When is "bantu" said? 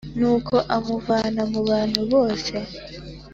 1.69-2.01